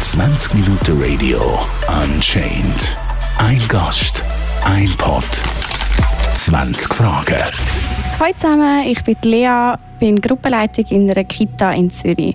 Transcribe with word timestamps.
20 0.00 0.54
Minuten 0.54 0.98
Radio 0.98 1.58
Unchained. 2.02 2.96
Ein 3.36 3.60
Gast, 3.68 4.24
ein 4.64 4.88
Pod, 4.96 5.22
20 6.32 6.94
Fragen. 6.94 7.36
Hallo 8.18 8.32
zusammen, 8.34 8.86
ich 8.86 9.02
bin 9.02 9.14
Lea, 9.24 9.74
bin 9.98 10.18
Gruppenleitung 10.22 10.86
in 10.86 11.10
einer 11.10 11.24
Kita 11.24 11.72
in 11.72 11.90
Zürich. 11.90 12.34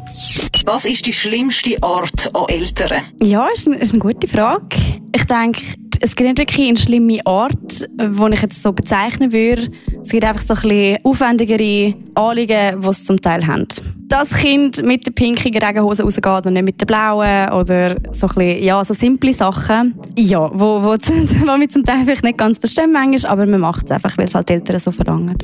Was 0.65 0.85
ist 0.85 1.07
die 1.07 1.13
schlimmste 1.13 1.81
Art 1.81 2.29
an 2.35 2.45
Eltern? 2.47 3.01
Ja, 3.23 3.47
ist, 3.47 3.65
eine, 3.65 3.77
ist 3.77 3.93
eine 3.93 3.99
gute 3.99 4.27
Frage. 4.27 4.77
Ich 5.15 5.25
denke, 5.25 5.59
es 6.01 6.15
gibt 6.15 6.27
nicht 6.27 6.37
wirklich 6.37 6.67
eine 6.67 6.77
schlimme 6.77 7.25
Art, 7.25 7.81
die 7.81 8.33
ich 8.33 8.41
jetzt 8.43 8.61
so 8.61 8.71
bezeichnen 8.73 9.33
würde. 9.33 9.71
Es 10.03 10.09
gibt 10.09 10.23
einfach 10.23 10.43
so 10.43 10.53
ein 10.53 10.69
bisschen 10.69 10.97
aufwendigere 11.03 11.95
Anliegen, 12.13 12.79
die 12.79 12.87
es 12.87 13.05
zum 13.05 13.19
Teil 13.19 13.47
haben. 13.47 13.67
Das 14.07 14.33
Kind 14.33 14.83
mit 14.83 15.07
der 15.07 15.11
pinkigen 15.11 15.61
Regenhose 15.61 16.03
rausgeht 16.03 16.45
und 16.45 16.53
nicht 16.53 16.63
mit 16.63 16.79
der 16.79 16.85
blauen 16.85 17.49
oder 17.53 17.95
so 18.11 18.27
ein 18.27 18.35
bisschen, 18.35 18.63
ja, 18.63 18.83
so 18.83 18.93
simple 18.93 19.33
Sachen. 19.33 19.99
Ja, 20.17 20.49
wo, 20.53 20.83
wo, 20.83 20.89
wo 20.93 21.59
wir 21.59 21.69
zum 21.69 21.83
Teil 21.83 22.03
vielleicht 22.03 22.23
nicht 22.23 22.37
ganz 22.37 22.59
verstehen 22.59 22.91
manchmal, 22.91 23.31
aber 23.31 23.45
man 23.45 23.61
macht 23.61 23.85
es 23.85 23.91
einfach, 23.91 24.17
weil 24.17 24.25
es 24.25 24.35
halt 24.35 24.49
die 24.49 24.53
Eltern 24.53 24.79
so 24.79 24.91
verlangen. 24.91 25.37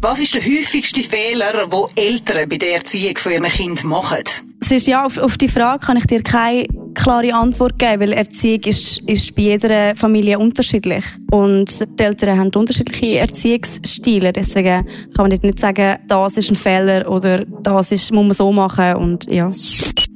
Was 0.00 0.20
ist 0.20 0.34
der 0.34 0.42
häufigste 0.42 1.02
Fehler, 1.02 1.52
den 1.52 2.04
Eltern 2.04 2.48
bei 2.48 2.56
der 2.56 2.74
Erziehung 2.74 3.16
von 3.16 3.32
ihrem 3.32 3.44
Kind 3.44 3.84
machen? 3.84 4.24
Es 4.60 4.70
ist 4.70 4.86
ja, 4.86 5.04
auf, 5.04 5.18
auf 5.18 5.36
die 5.36 5.48
Frage 5.48 5.84
kann 5.84 5.96
ich 5.96 6.06
dir 6.06 6.22
keine 6.22 6.66
klare 6.94 7.34
Antwort 7.34 7.78
geben, 7.78 8.00
weil 8.00 8.12
Erziehung 8.12 8.60
ist, 8.64 9.00
ist 9.08 9.34
bei 9.34 9.42
jeder 9.42 9.94
Familie 9.96 10.38
unterschiedlich. 10.38 11.04
Und 11.30 11.80
die 11.98 12.02
Eltern 12.02 12.38
haben 12.38 12.50
unterschiedliche 12.54 13.18
Erziehungsstile. 13.18 14.32
Deswegen 14.32 14.86
kann 15.16 15.28
man 15.28 15.38
nicht 15.40 15.58
sagen, 15.58 15.98
das 16.06 16.36
ist 16.36 16.50
ein 16.50 16.56
Fehler 16.56 17.10
oder 17.10 17.44
das 17.44 17.91
ist, 17.92 18.12
muss 18.12 18.24
man 18.24 18.34
so 18.34 18.52
machen. 18.52 18.96
Und, 18.96 19.26
ja. 19.26 19.50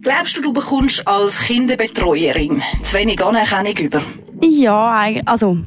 Glaubst 0.03 0.37
du, 0.37 0.43
du 0.43 0.53
bekommst 0.53 1.07
als 1.07 1.41
Kinderbetreuerin 1.41 2.63
zu 2.83 2.97
wenig 2.97 3.25
Anerkennung 3.25 3.77
über? 3.77 4.03
Ja, 4.43 5.09
also 5.25 5.59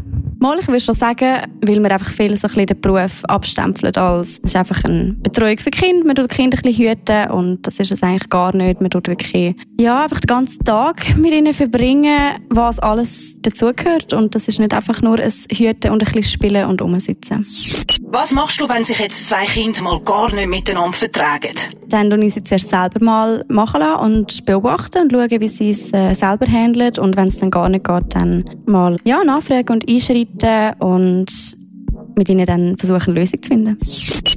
Mal, 0.42 0.58
ich 0.58 0.68
würde 0.70 0.80
schon 0.80 0.96
sagen, 0.96 1.42
weil 1.66 1.84
wir 1.84 1.92
einfach 1.92 2.12
viel 2.12 2.34
so 2.38 2.48
ein 2.48 2.54
bisschen 2.54 2.66
den 2.68 2.80
Beruf 2.80 3.26
abstempeln 3.26 3.94
als 3.98 4.40
es 4.42 4.52
ist 4.52 4.56
einfach 4.56 4.86
eine 4.86 5.16
Betreuung 5.22 5.58
für 5.58 5.70
Kinder, 5.70 6.06
man 6.06 6.16
tut 6.16 6.30
Kinder 6.30 6.58
ein 6.58 6.62
bisschen 6.62 6.92
hüten 6.92 7.32
und 7.32 7.68
das 7.68 7.78
ist 7.82 7.92
es 7.92 8.02
eigentlich 8.04 8.30
gar 8.30 8.56
nicht. 8.56 8.80
Man 8.80 8.90
tut 8.90 9.10
wirklich, 9.10 9.54
ja, 9.78 10.04
einfach 10.04 10.22
den 10.22 10.28
ganzen 10.28 10.64
Tag 10.64 11.18
mit 11.18 11.34
ihnen 11.34 11.54
verbringen, 11.54 12.40
was 12.50 12.80
alles 12.80 13.42
dazugehört 13.42 14.14
und 14.14 14.34
das 14.34 14.48
ist 14.48 14.62
nicht 14.62 14.74
einfach 14.74 15.02
nur 15.02 15.20
ein 15.20 15.32
Hüten 15.52 15.92
und 15.92 16.02
ein 16.02 16.14
bisschen 16.14 16.24
Spielen 16.24 16.70
und 16.70 16.82
Umsitzen. 16.82 17.46
Was 18.12 18.32
machst 18.32 18.62
du, 18.62 18.70
wenn 18.70 18.86
sich 18.86 18.98
jetzt 18.98 19.28
zwei 19.28 19.46
Kinder 19.46 19.82
mal 19.82 20.00
gar 20.00 20.34
nicht 20.34 20.48
miteinander 20.48 20.94
vertragen? 20.94 21.54
Dann 21.90 22.10
tue 22.10 22.24
ich 22.24 22.34
sie 22.34 22.44
zuerst 22.44 22.70
selber 22.70 23.04
mal 23.04 23.44
machen 23.50 23.82
lassen 23.82 24.04
und 24.04 24.46
beobachten 24.46 25.02
und 25.02 25.12
schauen, 25.12 25.42
wie 25.42 25.48
sie 25.48 25.72
es 25.72 25.92
äh, 25.92 26.14
selber 26.14 26.46
handeln 26.46 26.94
und 27.00 27.18
wenn 27.18 27.28
es 27.28 27.40
dann 27.40 27.52
gar 27.52 27.68
nicht 27.68 27.86
geht, 27.86 28.16
dann 28.16 28.46
mal 28.66 28.96
ja, 29.04 29.24
nachfragen 29.24 29.74
und 29.74 29.90
einschreiten 29.90 30.29
begleiten 30.32 30.82
und 30.82 31.58
mit 32.16 32.30
ihnen 32.30 32.46
dann 32.46 32.78
versuchen, 32.78 33.12
eine 33.12 33.20
Lösung 33.20 33.42
zu 33.42 33.50
finden. 33.50 33.78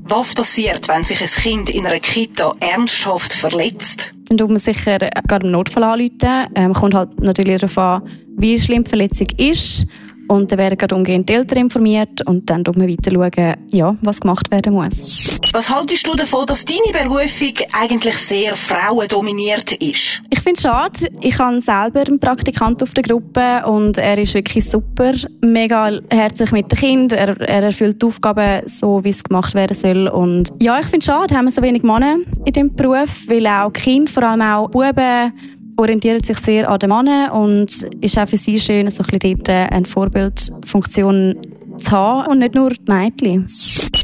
Was 0.04 0.34
passiert, 0.34 0.88
wenn 0.88 1.04
sich 1.04 1.20
ein 1.20 1.28
Kind 1.28 1.70
in 1.70 1.86
einer 1.86 2.00
Kita 2.00 2.54
ernsthaft 2.60 3.34
verletzt? 3.34 4.12
Dann 4.28 4.38
tut 4.38 4.48
man 4.48 4.58
sicher 4.58 4.98
gerade 4.98 5.46
im 5.46 5.52
Notfall 5.52 5.82
anrufen. 5.84 6.48
Ähm, 6.54 6.72
kommt 6.72 6.94
halt 6.94 7.20
natürlich 7.20 7.60
darauf 7.60 7.78
an, 7.78 8.02
wie 8.36 8.58
schlimm 8.58 8.84
die 8.84 8.88
Verletzung 8.88 9.26
ist 9.36 9.86
und 10.28 10.50
dann 10.50 10.58
werden 10.58 10.78
gerade 10.78 10.94
umgehend 10.94 11.28
die 11.28 11.34
Eltern 11.34 11.58
informiert 11.58 12.26
und 12.26 12.48
dann 12.48 12.64
schauen 12.64 12.80
wir 12.80 13.20
weiter, 13.20 13.56
ja, 13.70 13.94
was 14.02 14.20
gemacht 14.20 14.50
werden 14.50 14.74
muss. 14.74 15.40
Was 15.54 15.68
haltest 15.68 16.06
du 16.06 16.14
davon, 16.14 16.46
dass 16.46 16.64
deine 16.64 17.04
Berufung 17.04 17.52
eigentlich 17.78 18.16
sehr 18.16 18.56
frauendominiert 18.56 19.72
ist? 19.72 20.22
Ich 20.30 20.40
finde 20.40 20.56
es 20.56 20.62
schade. 20.62 21.08
Ich 21.20 21.38
habe 21.38 21.60
selber 21.60 22.00
einen 22.00 22.18
Praktikant 22.18 22.82
auf 22.82 22.94
der 22.94 23.02
Gruppe 23.02 23.62
und 23.66 23.98
er 23.98 24.16
ist 24.16 24.32
wirklich 24.32 24.64
super, 24.64 25.12
mega 25.42 25.90
herzlich 26.08 26.52
mit 26.52 26.72
den 26.72 26.78
Kindern. 26.78 27.18
Er, 27.18 27.40
er 27.42 27.64
erfüllt 27.64 28.00
die 28.00 28.06
Aufgaben 28.06 28.66
so, 28.66 29.04
wie 29.04 29.10
es 29.10 29.22
gemacht 29.22 29.54
werden 29.54 29.76
soll. 29.76 30.08
Und 30.08 30.48
ja, 30.58 30.80
ich 30.80 30.86
finde 30.86 31.00
es 31.00 31.04
schade, 31.04 31.36
haben 31.36 31.44
wir 31.44 31.52
so 31.52 31.60
wenig 31.60 31.82
Männer 31.82 32.16
in 32.46 32.52
diesem 32.52 32.74
Beruf, 32.74 33.28
weil 33.28 33.46
auch 33.46 33.74
Kinder, 33.74 34.10
vor 34.10 34.22
allem 34.22 34.40
auch 34.40 34.70
Buben, 34.70 35.32
orientiert 35.76 36.24
sich 36.24 36.38
sehr 36.38 36.66
an 36.66 36.78
den 36.78 36.88
Männern 36.88 37.30
und 37.30 37.82
ist 38.00 38.18
auch 38.18 38.26
für 38.26 38.38
sie 38.38 38.58
schön, 38.58 38.90
so 38.90 39.02
ein 39.02 39.18
bisschen 39.18 39.36
dort 39.36 39.50
eine 39.50 39.84
Vorbildfunktion 39.84 41.51
zu 41.82 41.90
haben 41.90 42.30
und 42.30 42.38
nicht 42.38 42.54
nur 42.54 42.70
die 42.70 42.90
Mädchen. 42.90 43.48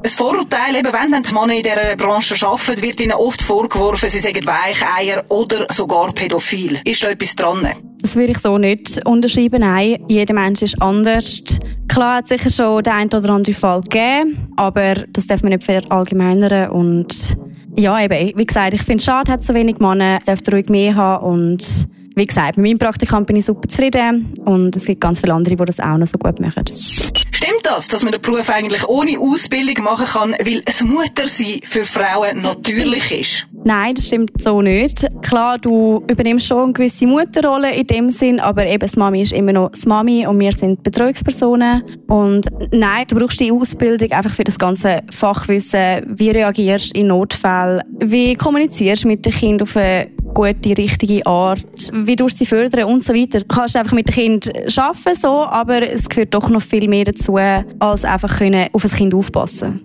Ein 0.02 0.10
Vorurteil, 0.10 0.76
eben, 0.76 0.92
wenn 0.92 1.22
die 1.22 1.32
Männer 1.32 1.54
in 1.54 1.62
dieser 1.62 1.96
Branche 1.96 2.46
arbeiten, 2.46 2.82
wird 2.82 3.00
ihnen 3.00 3.12
oft 3.12 3.42
vorgeworfen, 3.42 4.08
sie 4.08 4.20
seien 4.20 4.46
Weicheier 4.46 5.24
oder 5.28 5.66
sogar 5.70 6.12
pädophil. 6.12 6.80
Ist 6.84 7.02
da 7.02 7.10
etwas 7.10 7.34
dran? 7.34 7.68
Das 8.00 8.14
würde 8.14 8.32
ich 8.32 8.38
so 8.38 8.58
nicht 8.58 9.04
unterschreiben. 9.04 9.60
Nein, 9.60 10.04
jeder 10.08 10.34
Mensch 10.34 10.62
ist 10.62 10.80
anders. 10.80 11.42
Klar 11.88 12.18
hat 12.18 12.24
es 12.24 12.28
sicher 12.28 12.50
schon 12.50 12.82
den 12.82 12.92
einen 12.92 13.10
oder 13.12 13.30
anderen 13.30 13.54
Fall 13.54 13.80
gegeben, 13.80 14.52
aber 14.56 14.94
das 15.12 15.26
darf 15.26 15.42
man 15.42 15.52
nicht 15.52 15.64
verallgemeinern 15.64 16.70
und 16.70 17.36
ja, 17.76 18.00
eben, 18.00 18.36
wie 18.36 18.46
gesagt, 18.46 18.74
ich 18.74 18.82
finde 18.82 18.98
es 18.98 19.04
schade, 19.04 19.30
hat 19.32 19.44
so 19.44 19.54
wenig 19.54 19.78
Männer, 19.78 20.18
dürfte 20.26 20.52
ruhig 20.52 20.68
mehr 20.68 20.96
haben 20.96 21.24
und 21.24 21.88
wie 22.16 22.26
gesagt, 22.26 22.56
mit 22.56 22.66
meinem 22.66 22.78
Praktikant 22.78 23.28
bin 23.28 23.36
ich 23.36 23.44
super 23.44 23.68
zufrieden 23.68 24.34
und 24.44 24.74
es 24.74 24.84
gibt 24.86 25.00
ganz 25.00 25.20
viele 25.20 25.32
andere, 25.32 25.54
die 25.54 25.64
das 25.64 25.78
auch 25.78 25.96
noch 25.96 26.08
so 26.08 26.18
gut 26.18 26.40
machen. 26.40 26.64
Stimmt 27.41 27.60
das, 27.62 27.87
dass 27.87 28.03
man 28.03 28.10
den 28.10 28.21
Beruf 28.21 28.50
eigentlich 28.50 28.84
ohne 28.88 29.16
Ausbildung 29.16 29.84
machen 29.84 30.06
kann, 30.06 30.32
weil 30.44 30.60
es 30.65 30.82
Muttersein 30.82 31.60
für 31.62 31.84
Frauen 31.87 32.43
natürlich 32.43 33.12
ist? 33.12 33.47
Nein, 33.65 33.94
das 33.94 34.09
stimmt 34.09 34.43
so 34.43 34.60
nicht. 34.60 35.06
Klar, 35.22 35.59
du 35.59 36.04
übernimmst 36.10 36.49
schon 36.49 36.65
eine 36.65 36.72
gewisse 36.72 37.06
Mutterrolle 37.06 37.72
in 37.76 37.87
dem 37.87 38.10
Sinn, 38.10 38.41
aber 38.41 38.66
eben 38.66 38.81
das 38.81 38.97
Mami 38.97 39.22
ist 39.22 39.32
immer 39.32 39.53
noch 39.53 39.71
das 39.71 39.87
Mami 39.87 40.26
und 40.26 40.41
wir 40.41 40.50
sind 40.50 40.82
Betreuungspersonen. 40.82 41.84
Und 42.09 42.49
nein, 42.72 43.04
du 43.09 43.15
brauchst 43.15 43.38
die 43.38 43.53
Ausbildung 43.53 44.10
einfach 44.10 44.34
für 44.34 44.43
das 44.43 44.59
ganze 44.59 45.03
Fachwissen. 45.15 46.03
Wie 46.09 46.31
reagierst 46.31 46.97
du 46.97 46.99
in 46.99 47.06
Notfällen? 47.06 47.82
Wie 48.00 48.34
kommunizierst 48.34 49.05
du 49.05 49.09
mit 49.09 49.25
dem 49.25 49.32
Kind 49.32 49.62
auf 49.62 49.76
eine 49.76 50.10
gute, 50.34 50.76
richtige 50.76 51.24
Art, 51.26 51.66
wie 51.92 52.16
du 52.16 52.28
sie 52.28 52.46
fördern 52.46 52.84
und 52.84 53.04
so 53.04 53.14
weiter. 53.14 53.40
Du 53.40 53.46
kannst 53.46 53.76
einfach 53.76 53.92
mit 53.92 54.08
dem 54.08 54.14
Kind 54.14 54.52
arbeiten, 54.78 55.14
so, 55.14 55.44
aber 55.44 55.82
es 55.82 56.08
gehört 56.08 56.34
doch 56.34 56.48
noch 56.48 56.62
viel 56.62 56.88
mehr 56.88 57.04
dazu, 57.04 57.36
als 57.36 58.04
einfach 58.04 58.38
können 58.38 58.68
auf 58.72 58.84
ein 58.84 58.90
Kind 58.90 59.14
aufpassen 59.14 59.82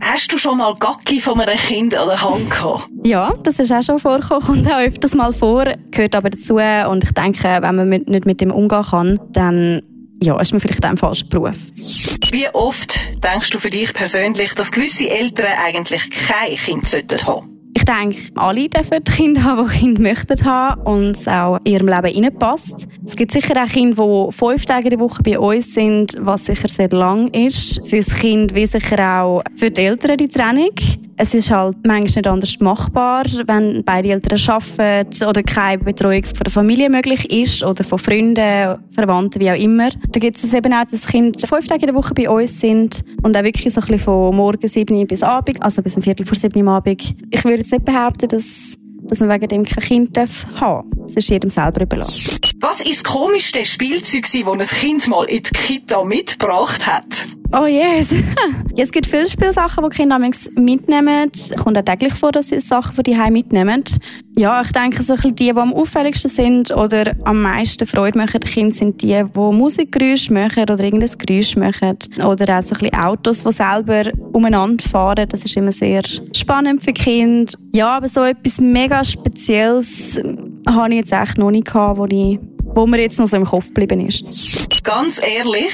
Hast 0.00 0.32
du 0.32 0.38
schon 0.38 0.58
mal 0.58 0.74
Gacki 0.74 1.20
von 1.20 1.40
einem 1.40 1.58
Kind 1.58 1.96
an 1.96 2.08
der 2.08 2.22
Hand 2.22 2.50
gehabt? 2.50 2.88
Ja, 3.04 3.32
das 3.42 3.58
ist 3.58 3.72
auch 3.72 3.82
schon 3.82 3.98
vorgekommen, 3.98 4.42
kommt 4.42 4.70
auch 4.70 4.78
öfters 4.78 5.14
mal 5.14 5.32
vor, 5.32 5.64
gehört 5.90 6.14
aber 6.14 6.30
dazu 6.30 6.56
und 6.56 7.04
ich 7.04 7.12
denke, 7.12 7.42
wenn 7.42 7.76
man 7.76 7.88
mit, 7.88 8.08
nicht 8.08 8.26
mit 8.26 8.40
dem 8.40 8.50
umgehen 8.50 8.82
kann, 8.82 9.20
dann 9.32 9.82
ja, 10.22 10.40
ist 10.40 10.52
man 10.52 10.60
vielleicht 10.60 10.84
ein 10.84 10.96
falscher 10.96 11.26
Beruf. 11.26 11.56
Wie 12.30 12.48
oft 12.52 13.22
denkst 13.22 13.50
du 13.50 13.58
für 13.58 13.70
dich 13.70 13.92
persönlich, 13.92 14.54
dass 14.54 14.72
gewisse 14.72 15.10
Eltern 15.10 15.52
eigentlich 15.64 16.08
kein 16.10 16.56
Kind 16.56 16.84
haben 16.84 16.86
sollten? 16.86 17.53
Ich 17.86 17.94
denke, 17.94 18.16
alle 18.36 18.66
dürfen 18.66 19.04
Kinder 19.04 19.44
haben, 19.44 19.68
die 19.68 19.78
Kinder 19.78 20.00
möchten 20.00 20.42
haben 20.42 20.80
und 20.84 21.16
es 21.16 21.28
auch 21.28 21.58
in 21.64 21.72
ihrem 21.72 21.88
Leben 21.88 22.14
hineinpasst. 22.14 22.88
Es 23.04 23.14
gibt 23.14 23.30
sicher 23.30 23.62
auch 23.62 23.68
Kinder, 23.68 24.28
die 24.30 24.32
fünf 24.32 24.64
Tage 24.64 24.84
in 24.84 24.90
der 24.90 25.00
Woche 25.00 25.22
bei 25.22 25.38
uns 25.38 25.74
sind, 25.74 26.16
was 26.18 26.46
sicher 26.46 26.68
sehr 26.68 26.88
lang 26.88 27.28
ist. 27.28 27.86
Für 27.86 27.96
das 27.96 28.14
Kind 28.14 28.54
wie 28.54 28.64
sicher 28.64 29.20
auch 29.20 29.42
für 29.54 29.70
die 29.70 29.82
Eltern 29.82 30.16
die 30.16 30.28
Trennung. 30.28 30.70
Es 31.16 31.32
ist 31.32 31.50
halt 31.50 31.76
manchmal 31.86 32.02
nicht 32.02 32.26
anders 32.26 32.60
machbar, 32.60 33.24
wenn 33.46 33.84
beide 33.84 34.10
Eltern 34.10 34.38
arbeiten 34.48 35.24
oder 35.24 35.42
keine 35.42 35.78
Betreuung 35.78 36.24
von 36.24 36.44
der 36.44 36.52
Familie 36.52 36.90
möglich 36.90 37.30
ist 37.30 37.62
oder 37.62 37.84
von 37.84 37.98
Freunden, 37.98 38.78
Verwandten, 38.90 39.40
wie 39.40 39.50
auch 39.50 39.58
immer. 39.58 39.90
Da 40.08 40.20
gibt 40.20 40.36
es 40.36 40.52
eben 40.52 40.72
auch, 40.72 40.84
dass 40.90 41.06
Kinder 41.06 41.38
fünf 41.46 41.66
Tage 41.68 41.82
in 41.82 41.86
der 41.86 41.94
Woche 41.94 42.14
bei 42.14 42.28
uns 42.28 42.60
sind 42.60 43.04
und 43.22 43.36
auch 43.36 43.44
wirklich 43.44 43.72
so 43.72 43.80
ein 43.80 43.86
bisschen 43.86 44.00
von 44.00 44.34
morgen 44.34 44.66
7 44.66 45.06
bis 45.06 45.22
Abend, 45.22 45.62
also 45.62 45.82
bis 45.82 45.96
um 45.96 46.02
Viertel 46.02 46.26
vor 46.26 46.36
7 46.36 46.56
Uhr 46.56 46.68
am 46.68 46.76
Abend. 46.76 47.14
Ich 47.30 47.44
würde 47.44 47.58
jetzt 47.58 47.72
nicht 47.72 47.84
behaupten, 47.84 48.28
dass 48.28 48.76
dass 49.06 49.20
man 49.20 49.28
wegen 49.30 49.48
dem 49.48 49.64
kein 49.64 49.84
Kind 49.84 50.16
haben 50.16 50.26
darf. 50.28 50.46
Das 51.04 51.16
ist 51.16 51.28
jedem 51.28 51.50
selber 51.50 51.82
überlassen. 51.82 52.38
Was 52.60 52.80
ist 52.80 53.04
das 53.04 53.04
komischste 53.04 53.64
Spielzeug, 53.66 54.22
das 54.22 54.72
ein 54.72 54.78
Kind 54.78 55.06
mal 55.08 55.24
in 55.24 55.42
die 55.42 55.50
Kita 55.50 56.02
mitgebracht 56.02 56.86
hat? 56.86 57.26
Oh 57.52 57.66
yes. 57.66 58.10
ja, 58.74 58.82
es 58.82 58.90
gibt 58.90 59.06
viele 59.06 59.28
Spielsachen, 59.28 59.84
die 59.84 59.96
Kinder 59.96 60.18
mitnehmen. 60.18 61.30
Es 61.32 61.54
kommt 61.54 61.78
auch 61.78 61.84
täglich 61.84 62.14
vor, 62.14 62.32
dass 62.32 62.48
sie 62.48 62.58
Sachen 62.58 62.94
von 62.94 63.04
die 63.04 63.14
mitnehmen. 63.30 63.84
Ja, 64.36 64.62
ich 64.62 64.72
denke, 64.72 65.02
so 65.02 65.14
die, 65.14 65.32
die 65.32 65.52
am 65.52 65.72
auffälligsten 65.72 66.30
sind 66.30 66.72
oder 66.72 67.12
am 67.24 67.42
meisten 67.42 67.86
Freude 67.86 68.18
machen 68.18 68.40
den 68.40 68.50
Kindern, 68.50 68.74
sind 68.74 69.02
die, 69.02 69.22
die 69.22 69.38
Musikgeräusche 69.38 70.32
machen 70.32 70.64
oder 70.64 70.82
irgendein 70.82 71.16
Geräusch 71.16 71.54
machen. 71.54 71.96
Oder 72.26 72.58
auch 72.58 72.62
so 72.62 72.74
ein 72.80 72.94
Autos, 72.94 73.44
die 73.44 73.52
selber 73.52 74.10
umeinander 74.32 74.82
fahren. 74.82 75.28
Das 75.28 75.44
ist 75.44 75.56
immer 75.56 75.70
sehr 75.70 76.02
spannend 76.34 76.82
für 76.82 76.92
Kinder. 76.92 77.52
Ja, 77.72 77.96
aber 77.96 78.08
so 78.08 78.24
etwas 78.24 78.60
mega 78.60 79.04
Spezielles 79.04 80.18
habe 80.66 80.93
ich 80.94 81.00
jetzt 81.00 81.12
echt 81.12 81.38
noch 81.38 81.50
nicht 81.50 81.66
gehabt, 81.66 81.98
wo, 81.98 82.06
ich, 82.06 82.38
wo 82.74 82.86
mir 82.86 83.00
jetzt 83.00 83.18
noch 83.18 83.26
so 83.26 83.36
im 83.36 83.44
Kopf 83.44 83.68
geblieben 83.68 84.06
ist. 84.06 84.24
Ganz 84.84 85.20
ehrlich, 85.22 85.72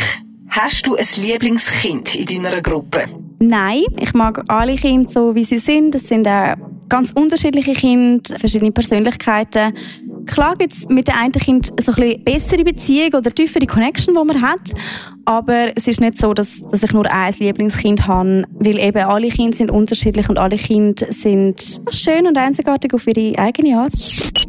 Hast 0.50 0.84
du 0.84 0.96
ein 0.96 1.06
Lieblingskind 1.17 2.17
in 2.17 2.43
deiner 2.43 2.61
Gruppe? 2.61 3.05
Nein, 3.38 3.84
ich 3.96 4.12
mag 4.14 4.43
alle 4.49 4.75
Kinder 4.75 5.08
so, 5.08 5.32
wie 5.32 5.44
sie 5.44 5.61
sind. 5.61 5.94
Das 5.94 6.08
sind 6.08 6.26
auch 6.26 6.56
ganz 6.88 7.12
unterschiedliche 7.12 7.72
Kinder, 7.72 8.37
verschiedene 8.37 8.72
Persönlichkeiten. 8.72 9.72
Klar 10.30 10.54
gibt 10.56 10.72
es 10.72 10.88
mit 10.88 11.08
dem 11.08 11.14
einen 11.16 11.32
Kind 11.32 11.72
so 11.80 11.90
ein 11.90 11.96
bisschen 11.96 12.24
bessere 12.24 12.64
Beziehung 12.64 13.14
oder 13.14 13.34
tiefere 13.34 13.66
Connection, 13.66 14.14
die 14.14 14.24
man 14.24 14.40
hat. 14.40 14.72
Aber 15.24 15.76
es 15.76 15.88
ist 15.88 16.00
nicht 16.00 16.16
so, 16.16 16.34
dass, 16.34 16.62
dass 16.70 16.82
ich 16.82 16.92
nur 16.92 17.10
ein 17.10 17.34
Lieblingskind 17.36 18.06
habe, 18.06 18.44
weil 18.52 18.78
eben 18.78 18.98
alle 18.98 19.28
Kinder 19.28 19.56
sind 19.56 19.70
unterschiedlich 19.70 20.28
und 20.28 20.38
alle 20.38 20.56
Kinder 20.56 21.06
sind 21.10 21.80
schön 21.90 22.26
und 22.26 22.38
einzigartig 22.38 22.94
auf 22.94 23.06
ihre 23.08 23.38
eigene 23.38 23.78
Art. 23.78 23.92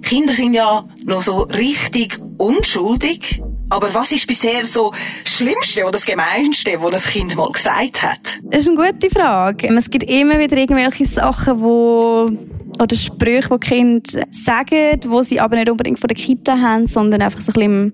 Kinder 0.04 0.34
sind 0.34 0.54
ja 0.54 0.86
noch 1.04 1.24
so 1.24 1.40
richtig 1.44 2.20
unschuldig. 2.38 3.42
Aber 3.70 3.94
was 3.94 4.12
ist 4.12 4.28
bisher 4.28 4.66
so 4.66 4.92
das 5.24 5.34
Schlimmste 5.34 5.84
oder 5.84 5.94
das 5.94 6.06
Gemeinste, 6.06 6.72
was 6.80 6.92
das 6.92 7.08
Kind 7.08 7.36
mal 7.38 7.50
gesagt 7.50 8.04
hat? 8.04 8.40
Das 8.44 8.64
ist 8.64 8.68
eine 8.68 8.92
gute 8.92 9.10
Frage. 9.10 9.70
Es 9.70 9.90
gibt 9.90 10.04
immer 10.10 10.38
wieder 10.38 10.58
irgendwelche 10.58 11.06
Sachen, 11.06 11.58
die 11.58 12.61
oder 12.82 12.96
Sprüche, 12.96 13.50
die 13.50 13.68
Kinder 13.68 14.26
sagen, 14.32 15.00
die 15.00 15.24
sie 15.24 15.40
aber 15.40 15.56
nicht 15.56 15.70
unbedingt 15.70 16.00
von 16.00 16.08
der 16.08 16.16
Kita 16.16 16.58
haben, 16.58 16.88
sondern 16.88 17.22
einfach 17.22 17.40
so 17.40 17.52
ein 17.52 17.54
bisschen 17.54 17.94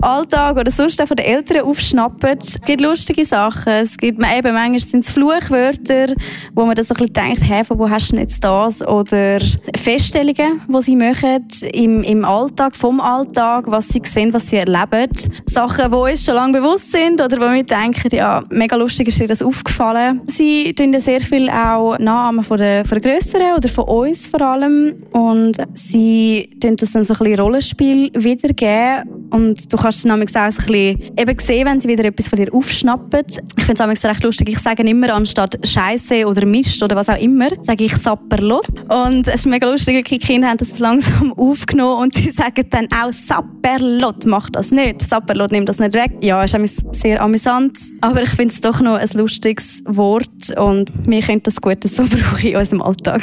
Alltag 0.00 0.56
oder 0.56 0.70
sonst 0.70 1.02
auch 1.02 1.08
von 1.08 1.16
den 1.16 1.26
Eltern 1.26 1.62
aufschnappen. 1.62 2.38
Es 2.38 2.60
gibt 2.60 2.80
lustige 2.80 3.24
Sachen. 3.24 3.72
Es 3.72 3.96
gibt 3.96 4.22
eben, 4.22 4.54
manchmal 4.54 4.78
sind 4.78 5.04
es 5.04 5.10
Fluchwörter, 5.10 6.14
wo 6.54 6.66
man 6.66 6.74
dann 6.74 6.84
so 6.84 6.94
ein 6.94 6.98
bisschen 6.98 7.12
denkt, 7.14 7.44
hey, 7.48 7.64
von 7.64 7.78
wo 7.78 7.90
hast 7.90 8.10
du 8.10 8.16
denn 8.16 8.22
jetzt 8.22 8.42
das? 8.44 8.86
Oder 8.86 9.40
Feststellungen, 9.76 10.60
die 10.68 10.82
sie 10.82 10.96
machen 10.96 11.48
im, 11.72 12.02
im 12.02 12.24
Alltag, 12.24 12.76
vom 12.76 13.00
Alltag, 13.00 13.64
was 13.66 13.88
sie 13.88 14.02
sehen, 14.04 14.32
was 14.32 14.48
sie 14.48 14.56
erleben. 14.56 15.10
Sachen, 15.46 15.90
die 15.90 15.96
uns 15.96 16.24
schon 16.24 16.36
lange 16.36 16.60
bewusst 16.60 16.92
sind 16.92 17.20
oder 17.20 17.38
wo 17.38 17.52
wir 17.52 17.64
denken, 17.64 18.14
ja, 18.14 18.42
mega 18.50 18.76
lustig 18.76 19.08
ist 19.08 19.18
dir 19.18 19.26
das 19.26 19.42
aufgefallen. 19.42 20.20
Sie 20.26 20.72
tun 20.74 20.98
sehr 21.00 21.20
viel 21.20 21.50
auch 21.50 21.98
Namen 21.98 22.44
von 22.44 22.56
den, 22.56 22.84
von 22.84 22.98
den 22.98 23.10
Grösseren 23.10 23.56
oder 23.56 23.68
von 23.68 23.84
uns 23.84 24.27
vor 24.28 24.40
allem. 24.42 24.96
Und 25.12 25.56
sie 25.74 26.50
tun 26.60 26.76
das 26.76 26.92
dann 26.92 27.04
so 27.04 27.14
ein 27.14 27.18
bisschen 27.18 27.40
Rollenspiel 27.40 28.10
wiedergeben. 28.14 29.28
Und 29.30 29.72
du 29.72 29.76
kannst 29.76 30.04
dann 30.04 30.12
auch 30.12 30.28
so 30.28 30.38
ein 30.38 30.54
bisschen 30.54 31.00
eben 31.16 31.38
sehen, 31.38 31.66
wenn 31.66 31.80
sie 31.80 31.88
wieder 31.88 32.04
etwas 32.04 32.28
von 32.28 32.38
dir 32.38 32.52
aufschnappen. 32.52 33.22
Ich 33.56 33.64
finde 33.64 33.92
es 33.92 34.04
recht 34.04 34.22
lustig, 34.22 34.48
ich 34.48 34.58
sage 34.58 34.82
immer 34.82 35.12
anstatt 35.14 35.58
Scheiße 35.66 36.26
oder 36.26 36.46
Mist 36.46 36.82
oder 36.82 36.96
was 36.96 37.08
auch 37.08 37.20
immer, 37.20 37.48
sage 37.60 37.84
ich 37.84 37.96
Sapperlot 37.96 38.68
und 38.88 39.28
es 39.28 39.40
ist 39.40 39.46
mega 39.46 39.70
lustig, 39.70 40.06
die 40.08 40.18
Kinder 40.18 40.48
haben 40.48 40.56
das 40.56 40.78
langsam 40.78 41.32
aufgenommen 41.36 42.04
und 42.04 42.14
sie 42.14 42.30
sagen 42.30 42.64
dann 42.70 42.88
auch 42.92 43.12
Sapperlot, 43.12 44.26
mach 44.26 44.48
das 44.50 44.70
nicht, 44.70 45.02
Sapperlot 45.02 45.52
nimmt 45.52 45.68
das 45.68 45.78
nicht 45.78 45.94
weg. 45.94 46.12
Ja, 46.20 46.42
ist 46.44 46.84
sehr 46.92 47.22
amüsant, 47.22 47.78
aber 48.00 48.22
ich 48.22 48.30
finde 48.30 48.52
es 48.52 48.60
doch 48.60 48.80
noch 48.80 48.96
ein 48.96 49.08
lustiges 49.14 49.82
Wort. 49.86 50.56
Und 50.56 50.92
wir 51.06 51.22
können 51.22 51.42
das 51.42 51.60
gut 51.60 51.82
so 51.84 52.04
brauchen 52.08 52.46
in 52.46 52.56
unserem 52.56 52.82
Alltag. 52.82 53.22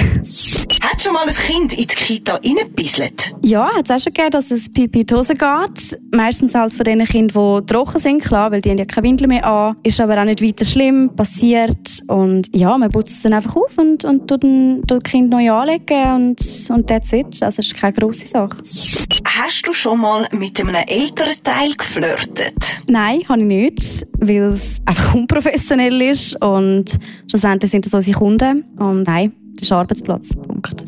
Hat 0.96 1.02
schon 1.02 1.12
mal 1.12 1.28
ein 1.28 1.36
Kind 1.36 1.74
in 1.74 1.80
die 1.80 1.88
Kita 1.88 2.36
reingebisselt? 2.36 3.36
Ja, 3.42 3.70
hat 3.76 3.84
es 3.84 3.92
auch 3.92 4.00
schon 4.00 4.14
gegeben, 4.14 4.32
dass 4.32 4.50
es 4.50 4.72
Pipi 4.72 5.02
in 5.02 5.08
die 5.08 5.14
Hose 5.14 5.34
geht. 5.34 6.00
Meistens 6.14 6.56
halt 6.56 6.72
von 6.72 6.86
den 6.86 7.04
Kindern, 7.04 7.60
die 7.60 7.66
trocken 7.66 8.00
sind, 8.00 8.24
klar, 8.24 8.50
weil 8.50 8.62
die 8.62 8.70
haben 8.70 8.78
ja 8.78 8.86
keine 8.86 9.06
Windel 9.06 9.28
mehr 9.28 9.46
an. 9.46 9.76
Ist 9.84 10.00
aber 10.00 10.18
auch 10.18 10.24
nicht 10.24 10.42
weiter 10.42 10.64
schlimm, 10.64 11.14
passiert. 11.14 12.02
Und 12.08 12.48
ja, 12.56 12.78
man 12.78 12.90
putzt 12.92 13.10
es 13.10 13.24
dann 13.24 13.34
einfach 13.34 13.58
auf 13.58 13.78
und, 13.78 14.06
und 14.06 14.30
tut, 14.30 14.46
ein, 14.46 14.84
tut 14.88 15.04
das 15.04 15.12
Kind 15.12 15.32
neu 15.32 15.52
anlegen 15.52 16.14
und, 16.16 16.70
und 16.70 16.88
that's 16.88 17.12
it. 17.12 17.44
Also 17.44 17.60
es 17.60 17.68
ist 17.68 17.76
keine 17.76 17.92
grosse 17.92 18.28
Sache. 18.28 18.56
Hast 19.26 19.68
du 19.68 19.74
schon 19.74 20.00
mal 20.00 20.26
mit 20.32 20.62
einem 20.62 20.76
älteren 20.76 21.44
Teil 21.44 21.76
geflirtet? 21.76 22.56
Nein, 22.88 23.20
habe 23.28 23.42
ich 23.42 23.46
nicht, 23.46 24.08
weil 24.20 24.54
es 24.54 24.78
einfach 24.86 25.14
unprofessionell 25.14 26.02
ist 26.04 26.42
und 26.42 26.98
schlussendlich 27.30 27.70
sind 27.70 27.86
das 27.86 27.94
unsere 27.94 28.18
Kunden. 28.18 28.64
Und 28.78 29.04
nein, 29.04 29.34
das 29.56 29.64
ist 29.64 29.72
Arbeitsplatz. 29.72 30.36
Punkt. 30.36 30.86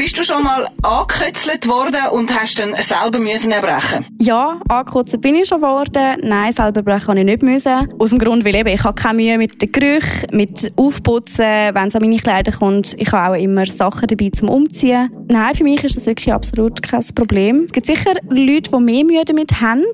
Bist 0.00 0.18
du 0.18 0.24
schon 0.24 0.42
mal 0.42 0.66
angekötzelt 0.80 1.68
worden 1.68 2.00
und 2.12 2.34
hast 2.34 2.58
dann 2.58 2.74
selber 2.74 3.18
müssen 3.18 3.52
erbrechen? 3.52 4.06
Ja, 4.18 4.58
angekotzt 4.70 5.20
bin 5.20 5.34
ich 5.34 5.46
schon 5.46 5.60
worden. 5.60 6.16
Nein, 6.22 6.52
selber 6.52 6.82
brechen 6.82 7.04
kann 7.04 7.18
ich 7.18 7.26
nicht 7.26 7.42
müssen. 7.42 7.86
Aus 7.98 8.08
dem 8.08 8.18
Grund, 8.18 8.46
weil 8.46 8.54
eben, 8.54 8.70
ich 8.70 8.82
habe 8.82 8.94
keine 8.94 9.18
Mühe 9.18 9.36
mit 9.36 9.60
den 9.60 9.70
Gerüchen, 9.70 10.30
mit 10.32 10.72
Aufputzen, 10.76 11.44
wenn 11.44 11.88
es 11.88 11.96
an 11.96 12.00
meine 12.00 12.16
Kleider 12.16 12.50
kommt. 12.50 12.94
Ich 12.98 13.12
habe 13.12 13.34
auch 13.34 13.38
immer 13.38 13.66
Sachen 13.66 14.08
dabei 14.08 14.30
zum 14.30 14.48
Umziehen. 14.48 15.10
Nein, 15.28 15.54
für 15.54 15.64
mich 15.64 15.84
ist 15.84 15.98
das 15.98 16.06
wirklich 16.06 16.32
absolut 16.32 16.80
kein 16.80 17.04
Problem. 17.14 17.64
Es 17.66 17.72
gibt 17.72 17.84
sicher 17.84 18.14
Leute, 18.30 18.70
die 18.70 18.80
mehr 18.82 19.04
Mühe 19.04 19.22
damit 19.26 19.60
haben, 19.60 19.84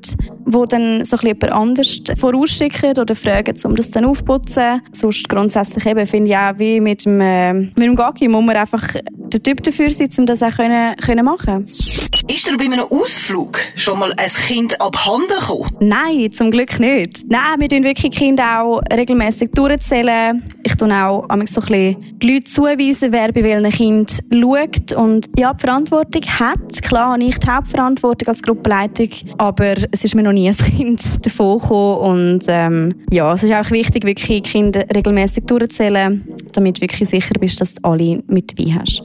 die 0.46 0.64
dann 0.68 1.04
so 1.04 1.16
ein 1.16 1.42
anders 1.50 2.00
vorausschicken 2.16 2.96
oder 2.96 3.16
fragen, 3.16 3.56
um 3.64 3.74
das 3.74 3.90
dann 3.90 4.04
aufputzen. 4.04 4.82
Sonst 4.92 5.28
grundsätzlich 5.28 5.84
eben, 5.84 6.06
finde 6.06 6.30
ich 6.30 6.36
auch, 6.36 6.56
wie 6.58 6.80
mit 6.80 7.04
dem, 7.04 7.20
äh, 7.20 7.52
mit 7.52 7.78
dem 7.78 7.96
Gagi, 7.96 8.28
muss 8.28 8.44
man 8.44 8.54
einfach 8.54 8.84
der 9.32 9.42
Typ 9.42 9.62
dafür 9.62 9.90
sein, 9.90 10.08
um 10.18 10.26
das 10.26 10.42
auch 10.42 10.54
können, 10.56 10.96
können 10.96 11.24
machen 11.24 11.64
Ist 11.64 12.48
dir 12.48 12.56
bei 12.56 12.64
einem 12.64 12.80
Ausflug 12.80 13.58
schon 13.74 13.98
mal 13.98 14.12
ein 14.16 14.28
Kind 14.28 14.80
abhanden 14.80 15.28
gekommen? 15.28 15.70
Nein, 15.80 16.30
zum 16.32 16.50
Glück 16.50 16.78
nicht. 16.80 17.24
Nein, 17.28 17.60
wir 17.60 17.68
tun 17.68 17.84
wirklich 17.84 18.12
Kinder 18.12 18.62
auch 18.62 18.80
regelmäßig 18.92 19.50
durchzählen. 19.52 20.42
Ich 20.62 20.74
tue 20.74 20.88
auch 20.92 21.24
so 21.28 21.28
ein 21.28 21.40
bisschen 21.40 21.96
die 22.18 22.32
Leute 22.32 22.44
zuweisen, 22.44 23.12
wer 23.12 23.32
bei 23.32 23.42
welchem 23.42 23.70
Kind 23.70 24.20
schaut 24.32 24.92
und 24.92 25.28
ja, 25.38 25.52
die 25.52 25.60
Verantwortung 25.60 26.22
hat. 26.22 26.82
Klar 26.82 27.12
habe 27.12 27.24
ich 27.24 27.38
die 27.38 27.48
Hauptverantwortung 27.48 28.28
als 28.28 28.42
Gruppenleitung, 28.42 29.08
aber 29.38 29.74
es 29.90 30.04
ist 30.04 30.14
mir 30.14 30.22
noch 30.22 30.32
nie 30.32 30.48
ein 30.48 30.56
Kind 30.56 31.02
davon 31.26 31.58
gekommen 31.58 31.98
und 31.98 32.44
ähm, 32.48 32.88
ja, 33.10 33.32
es 33.32 33.42
ist 33.42 33.52
auch 33.52 33.70
wichtig, 33.70 34.04
wirklich 34.04 34.42
Kinder 34.42 34.84
regelmäßig 34.94 35.44
durchzählen, 35.44 36.24
damit 36.52 36.78
du 36.78 36.80
wirklich 36.82 37.08
sicher 37.08 37.34
bist, 37.38 37.60
dass 37.60 37.74
du 37.74 37.88
alle 37.88 38.22
mit 38.26 38.52
dabei 38.52 38.72
hast. 38.78 39.02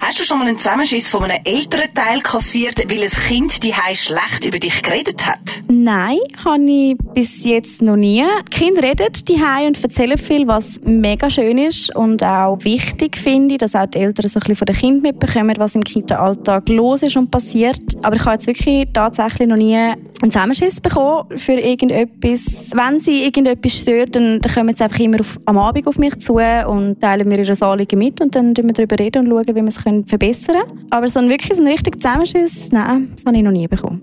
Hast 0.00 0.18
du 0.18 0.24
schon 0.24 0.38
mal 0.40 0.48
einen 0.48 0.58
Zusammenschiss 0.58 1.10
von 1.10 1.22
einem 1.22 1.38
älteren 1.44 1.94
Teil 1.94 2.20
kassiert, 2.20 2.76
weil 2.88 3.04
ein 3.04 3.08
Kind 3.08 3.62
die 3.62 3.72
schlecht 3.94 4.44
über 4.44 4.58
dich 4.58 4.82
geredet 4.82 5.24
hat? 5.24 5.38
Nein, 5.68 6.18
habe 6.44 6.64
ich 6.64 6.96
bis 7.14 7.44
jetzt 7.44 7.80
noch 7.80 7.94
nie. 7.94 8.24
Die 8.50 8.56
Kinder 8.56 8.82
reden 8.82 9.12
die 9.28 9.40
und 9.66 9.82
erzählen 9.82 10.18
viel, 10.18 10.48
was 10.48 10.80
mega 10.84 11.30
schön 11.30 11.58
ist 11.58 11.94
und 11.94 12.24
auch 12.24 12.58
wichtig 12.62 13.16
finde 13.16 13.56
dass 13.56 13.76
auch 13.76 13.86
die 13.86 13.98
Eltern 13.98 14.28
so 14.28 14.38
ein 14.38 14.40
bisschen 14.40 14.56
von 14.56 14.66
den 14.66 14.76
Kindern 14.76 15.02
mitbekommen, 15.02 15.54
was 15.56 15.76
im 15.76 15.84
Kinderalltag 15.84 16.68
los 16.68 17.02
ist 17.02 17.16
und 17.16 17.30
passiert. 17.30 17.80
Aber 18.02 18.16
ich 18.16 18.24
habe 18.24 18.32
jetzt 18.32 18.46
wirklich 18.48 18.88
tatsächlich 18.92 19.46
noch 19.46 19.56
nie 19.56 19.76
einen 19.76 20.30
Zusammenschiss 20.30 20.80
bekommen 20.80 21.36
für 21.36 21.52
irgendetwas. 21.52 22.72
Wenn 22.74 22.98
sie 22.98 23.24
irgendetwas 23.24 23.80
stört, 23.80 24.16
dann, 24.16 24.40
dann 24.40 24.52
kommen 24.52 24.74
sie 24.74 24.82
einfach 24.82 24.98
immer 24.98 25.20
auf, 25.20 25.38
am 25.44 25.58
Abend 25.58 25.86
auf 25.86 25.98
mich 25.98 26.18
zu 26.18 26.34
und 26.34 27.00
teilen 27.00 27.28
mir 27.28 27.38
ihre 27.38 27.66
Anliegen 27.66 27.98
mit 27.98 28.20
und 28.20 28.34
dann 28.34 28.48
reden 28.48 28.68
wir 28.68 28.72
darüber 28.72 28.98
reden 28.98 29.26
und 29.26 29.28
schauen, 29.28 29.43
wie 29.48 29.54
wir 29.54 29.64
es 29.64 29.78
verbessern 29.78 30.62
können. 30.68 30.86
Aber 30.90 31.08
so 31.08 31.20
ein 31.20 31.28
wirklich 31.28 31.56
so 31.56 31.62
ein 31.62 31.68
richtiger 31.68 31.98
Zusammenschiss, 31.98 32.72
nein, 32.72 33.12
das 33.14 33.24
habe 33.26 33.36
ich 33.36 33.42
noch 33.42 33.50
nie 33.50 33.66
bekommen. 33.66 34.02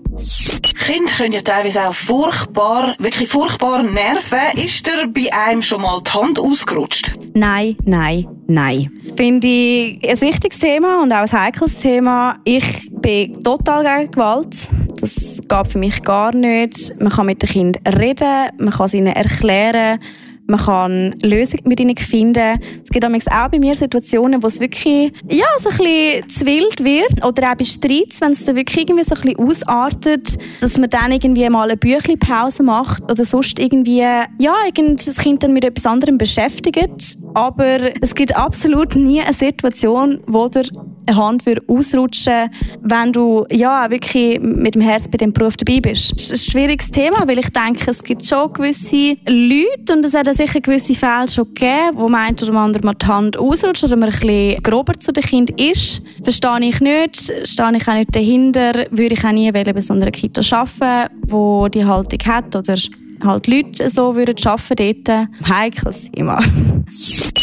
Kinder 0.84 1.12
können 1.16 1.32
ja 1.32 1.40
teilweise 1.40 1.88
auch 1.88 1.94
furchtbar, 1.94 2.96
wirklich 2.98 3.28
furchtbar 3.28 3.82
nerven. 3.82 4.38
Ist 4.54 4.84
dir 4.84 5.06
bei 5.06 5.32
einem 5.32 5.62
schon 5.62 5.80
mal 5.80 6.00
die 6.04 6.10
Hand 6.10 6.40
ausgerutscht? 6.40 7.12
Nein, 7.34 7.76
nein, 7.84 8.26
nein. 8.48 8.90
Finde 9.16 9.46
ich 9.46 10.08
ein 10.08 10.20
wichtiges 10.20 10.58
Thema 10.58 11.02
und 11.02 11.12
auch 11.12 11.22
ein 11.22 11.32
heikles 11.32 11.78
Thema. 11.78 12.38
Ich 12.44 12.90
bin 12.90 13.42
total 13.44 14.00
gegen 14.00 14.10
Gewalt. 14.10 14.68
Das 15.00 15.40
geht 15.48 15.66
für 15.68 15.78
mich 15.78 16.02
gar 16.02 16.34
nicht. 16.34 17.00
Man 17.00 17.12
kann 17.12 17.26
mit 17.26 17.42
den 17.42 17.48
Kindern 17.48 17.94
reden, 17.94 18.48
man 18.58 18.70
kann 18.72 18.86
es 18.86 18.94
ihnen 18.94 19.14
erklären. 19.14 19.98
Man 20.46 20.60
kann 20.60 21.14
Lösungen 21.22 21.62
mit 21.66 21.80
ihnen 21.80 21.96
finden. 21.96 22.58
Es 22.82 22.90
gibt 22.90 23.04
auch 23.04 23.48
bei 23.48 23.58
mir 23.58 23.74
Situationen, 23.74 24.42
wo 24.42 24.46
es 24.46 24.60
wirklich 24.60 25.12
ja, 25.30 25.46
so 25.58 25.70
ein 25.70 25.76
bisschen 25.76 26.28
zu 26.28 26.46
wild 26.46 26.84
wird. 26.84 27.24
Oder 27.24 27.52
auch 27.52 27.56
bei 27.56 27.64
Streits, 27.64 28.20
wenn 28.20 28.32
es 28.32 28.44
dann 28.44 28.56
wirklich 28.56 28.78
irgendwie 28.78 29.04
so 29.04 29.14
ein 29.14 29.20
bisschen 29.20 29.38
ausartet, 29.38 30.38
dass 30.60 30.78
man 30.78 30.90
dann 30.90 31.12
irgendwie 31.12 31.48
mal 31.48 31.68
eine 31.68 31.76
Büchlein-Pause 31.76 32.62
macht 32.62 33.10
oder 33.10 33.24
sonst 33.24 33.58
irgendwie, 33.58 34.00
ja, 34.00 34.54
das 34.74 35.16
Kind 35.18 35.42
dann 35.42 35.52
mit 35.52 35.64
etwas 35.64 35.86
anderem 35.86 36.18
beschäftigt. 36.18 37.16
Aber 37.34 37.78
es 38.00 38.14
gibt 38.14 38.36
absolut 38.36 38.96
nie 38.96 39.20
eine 39.20 39.32
Situation, 39.32 40.20
wo 40.26 40.48
der 40.48 40.64
eine 41.06 41.16
Hand 41.16 41.46
würde 41.46 41.62
ausrutschen 41.66 42.50
wenn 42.80 43.12
du 43.12 43.46
ja, 43.50 43.90
wirklich 43.90 44.40
mit 44.40 44.74
dem 44.74 44.82
Herz 44.82 45.08
bei 45.08 45.18
dem 45.18 45.32
Beruf 45.32 45.56
dabei 45.56 45.80
bist. 45.80 46.12
Das 46.12 46.30
ist 46.30 46.32
ein 46.32 46.52
schwieriges 46.52 46.90
Thema, 46.90 47.26
weil 47.26 47.38
ich 47.38 47.48
denke, 47.50 47.90
es 47.90 48.02
gibt 48.02 48.24
schon 48.24 48.52
gewisse 48.52 49.16
Leute 49.26 49.92
und 49.92 50.04
es 50.04 50.14
hat 50.14 50.28
sicher 50.34 50.60
gewisse 50.60 50.94
Fälle 50.94 51.28
schon 51.28 51.46
gegeben, 51.46 51.92
wo 51.94 52.08
man 52.08 52.34
oder 52.34 52.54
andere 52.54 52.84
mal 52.84 52.94
die 52.94 53.06
Hand 53.06 53.36
ausrutscht 53.36 53.84
oder 53.84 53.96
man 53.96 54.10
ein 54.10 54.18
bisschen 54.18 54.62
grober 54.62 54.98
zu 54.98 55.12
dem 55.12 55.22
Kind 55.22 55.60
ist. 55.60 56.02
Verstehe 56.22 56.60
ich 56.60 56.80
nicht, 56.80 57.32
stehe 57.44 57.76
ich 57.76 57.88
auch 57.88 57.94
nicht 57.94 58.14
dahinter, 58.14 58.86
würde 58.90 59.14
ich 59.14 59.24
auch 59.24 59.32
nie 59.32 59.50
bei 59.50 59.80
so 59.80 59.94
einer 59.94 60.10
Kita 60.10 60.40
arbeiten, 60.56 61.14
wo 61.26 61.68
die 61.68 61.84
Haltung 61.84 62.20
hat 62.26 62.54
oder 62.56 62.76
halt 63.24 63.46
Leute 63.46 63.88
so 63.88 64.14
würden 64.14 64.36
arbeiten 64.44 65.04
dort. 65.04 65.48
Heikles 65.48 66.10
Thema. 66.10 66.38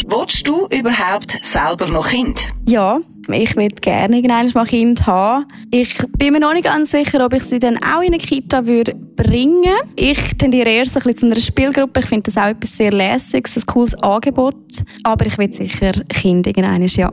Wolltest 0.08 0.46
du 0.46 0.66
überhaupt 0.70 1.38
selber 1.42 1.86
noch 1.86 2.08
Kind? 2.08 2.48
Ja, 2.68 3.00
ich 3.32 3.56
würde 3.56 3.74
gerne 3.76 4.16
irgendwann 4.16 4.50
mal 4.54 4.66
Kind 4.66 5.06
haben. 5.06 5.46
Ich 5.70 5.98
bin 6.16 6.32
mir 6.32 6.40
noch 6.40 6.52
nicht 6.52 6.64
ganz 6.64 6.90
sicher, 6.90 7.24
ob 7.24 7.32
ich 7.32 7.42
sie 7.42 7.58
dann 7.58 7.76
auch 7.78 8.00
in 8.00 8.08
eine 8.08 8.18
Kita 8.18 8.66
würde 8.66 8.94
bringen 8.94 9.76
Ich 9.96 10.36
tendiere 10.38 10.68
eher 10.68 10.86
so 10.86 10.98
ein 10.98 11.04
bisschen 11.04 11.18
zu 11.18 11.26
einer 11.26 11.40
Spielgruppe. 11.40 12.00
Ich 12.00 12.06
finde 12.06 12.30
das 12.30 12.36
auch 12.36 12.48
etwas 12.48 12.76
sehr 12.76 12.92
Lässiges, 12.92 13.56
ein 13.56 13.66
cooles 13.66 13.94
Angebot. 14.02 14.56
Aber 15.04 15.26
ich 15.26 15.36
will 15.38 15.52
sicher 15.52 15.92
Kind 16.08 16.46
irgendwann, 16.46 16.86
ja. 16.86 17.12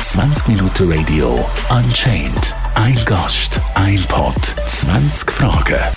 20 0.00 0.48
Minuten 0.48 0.92
Radio 0.92 1.46
Unchained. 1.70 2.54
Ein 2.74 2.98
Gast, 3.04 3.60
ein 3.74 4.02
Pod, 4.08 4.34
20 4.66 5.30
Fragen. 5.30 5.92